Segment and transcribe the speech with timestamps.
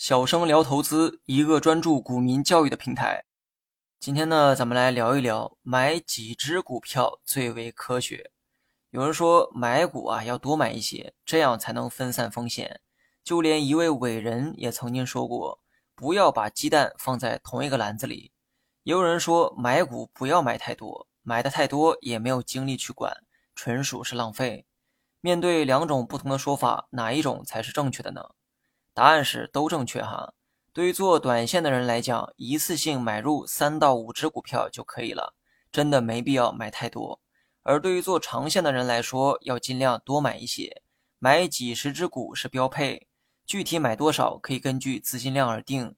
[0.00, 3.26] 小生聊投资，一个专注股民教育的平台。
[3.98, 8.30] 今天呢，咱们来聊一聊买几只股票最为科学。
[8.88, 12.80] 有人说买股啊要多买一些，这样才能分散风险。
[13.22, 15.60] 就连一位伟人也曾经说过，
[15.94, 18.32] 不要把鸡蛋放在同一个篮子里。
[18.84, 23.14] 也有人说买股不要买太多，买的太多也没有精力去管，
[23.54, 24.64] 纯属是浪费。
[25.20, 28.22] 面对两种不同的说法，哪一种才是正确的呢？
[28.92, 30.34] 答案是都正确哈。
[30.72, 35.34] 对于做短线的人来讲，一次性买入三到五只股票就可以了，
[35.72, 37.20] 真的没必要买太多。
[37.62, 40.82] 而对于做长线的人来说，要尽量多买一些，
[41.18, 43.08] 买几十只股是标配。
[43.44, 45.96] 具体买多少可以根据资金量而定。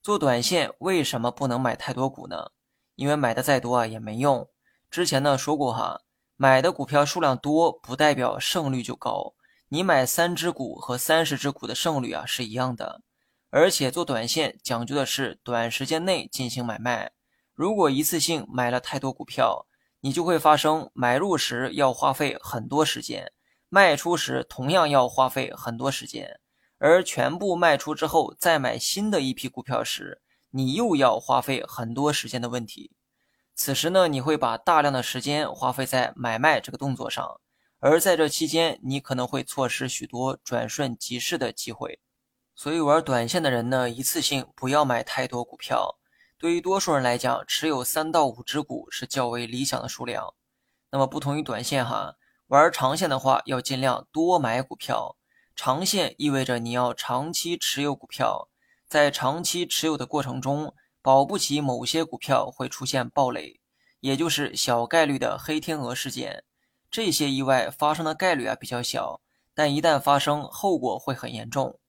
[0.00, 2.50] 做短线为什么不能买太多股呢？
[2.94, 4.48] 因为买的再多啊也没用。
[4.90, 6.02] 之前呢说过哈，
[6.36, 9.34] 买的股票数量多不代表胜率就高。
[9.74, 13.02] 你买三只股和三十只股的胜率啊是一样的，
[13.50, 17.10] 而且做短线讲究的是短时间内进行买卖。
[17.54, 19.66] 如果一次性买了太多股票，
[19.98, 23.32] 你就会发生买入时要花费很多时间，
[23.68, 26.38] 卖出时同样要花费很多时间，
[26.78, 32.92] 而全部卖出之后再买新的一批股票时，你又要花费很多时间的问题。
[33.56, 37.40] 此时呢，你会把大量的时间花费在买卖这个动作上。
[37.86, 42.00] 而在这期间，你可能会错失许多转瞬即逝的机会。
[42.54, 45.98] 所以玩短线的人呢，一次性不要买太多股票。
[46.38, 50.32] 对于多数人来讲，持有三到五只股是较为理想的数量。
[50.92, 55.18] 那么不同于短线哈，玩长线的话，要尽量多买股票。
[55.54, 58.48] 长线意味着你要长期持有股票，
[58.88, 63.60] 在长期持有的过程中，保不齐某些股票会出现暴雷，
[64.00, 66.44] 也就是小概率的黑天鹅事件。
[66.94, 69.20] 这些意外发生的概率啊比较小，
[69.52, 71.80] 但一旦发生，后果会很严重。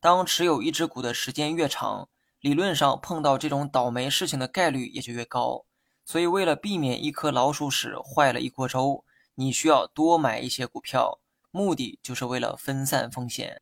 [0.00, 2.08] 当持有一只股的时间越长，
[2.40, 5.66] 理论上碰到这种倒霉事情的概率也就越高。
[6.06, 11.18] 所以，为了避免一颗老鼠屎坏了一锅粥，你需要多买一些股票，
[11.50, 13.60] 目的就是为了分散风险。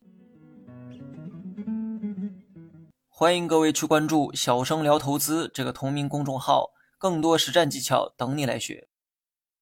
[3.09, 8.87] 欢迎各位去关注“小生聊投资”这个同名公众号，更多实战技巧等你来学。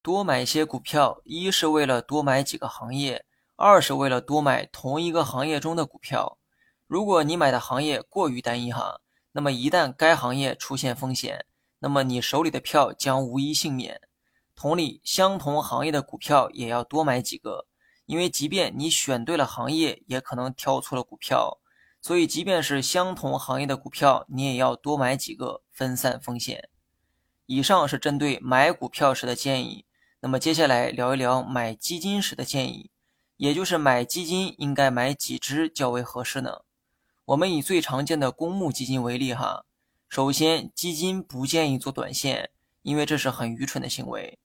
[0.04, 3.24] 多买一些股票，一是为了多买几个行业，
[3.56, 6.40] 二是为了多买同一个行业中的股票。
[6.88, 9.02] 如果你买的行业过于单一哈，
[9.34, 11.46] 那么一旦该行业出现风险，
[11.80, 14.02] 那么你手里的票将无一幸免。
[14.56, 17.68] 同理，相同行业的股票也要多买几个，
[18.08, 21.60] 因为即便你选对了行业，也可能挑错了股票。
[22.02, 26.70] 所以，即便是相同行业的股票，你也要多买几个，分散风险。
[27.46, 29.86] 以上是针对买股票时的建议。
[30.24, 32.92] 那么接下来聊一聊买基金时的建议，
[33.38, 36.60] 也就是买基金应该买几只较为合适呢？
[37.26, 39.66] 我们以最常见的公募基金为例哈。
[40.08, 42.52] 首先，基金不建议做短线，
[42.84, 44.38] 因为这是很愚蠢的行为。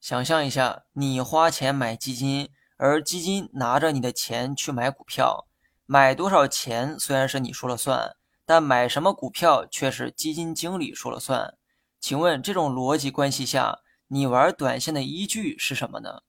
[0.00, 5.48] 想象一下，你花钱买基金，而基金拿着你的钱去买股票，
[5.84, 8.14] 买多少钱虽然是你说了算，
[8.46, 11.56] 但买什么股票却是基金经理说了算。
[11.98, 13.80] 请问这种逻辑关系下？
[14.14, 16.22] 你玩短线的依据是什么呢？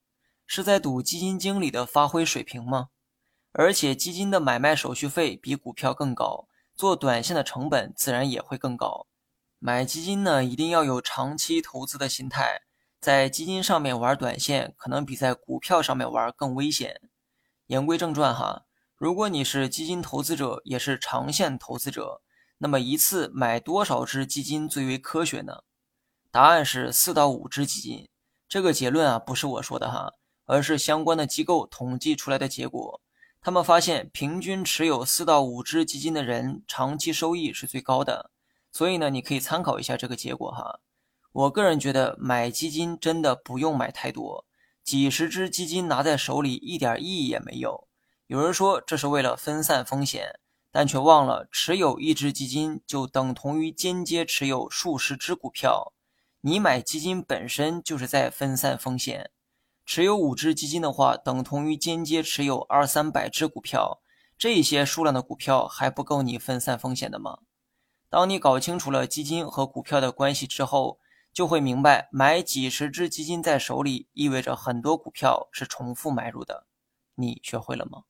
[0.44, 2.88] 是在赌基金经理的发挥水平吗？
[3.52, 9.06] 而且基金的买卖手续费比股票更高，做短线的成本自然也会更高。
[9.60, 12.62] 买基金呢，一定要有长期投资的心态，
[12.98, 17.00] 在基金上面玩短线，可能比在股票上面玩更危险。
[17.68, 18.64] 言归正传哈，
[18.96, 22.20] 如果你是基金投资者，也是长线投资者，
[22.58, 25.62] 那么一次买多少只基金最为科学呢？
[26.36, 28.06] 答案是四到五只基金，
[28.46, 30.12] 这个结论啊不是我说的哈，
[30.44, 33.00] 而是相关的机构统计出来的结果。
[33.40, 38.30] 他们发现，平均持有四到五只基金的人，长期收益是最高的。
[38.70, 40.80] 所以呢，你可以参考一下这个结果哈。
[41.32, 44.44] 我个人觉得，买基金真的不用买太多，
[44.84, 47.88] 几十只基金拿在手里一点意义也没有。
[48.26, 50.38] 有人说这是为了分散风险，
[50.70, 55.94] 但却忘了，持有一只基金就等同于间接持有数十只股票。
[56.46, 59.32] 你买基金本身就是在分散风险，
[59.84, 64.00] 持有五只基金的话，等同于间接持有二三百只股票，
[64.38, 67.38] 这些数量的股票还不够你分散风险的吗？
[68.08, 71.00] 当你搞清楚了基金和股票的关系之后，
[71.32, 76.68] 就会明白，买几十只基金在手里，意味着很多股票是重复买入的。
[77.16, 78.04] 你学会了吗？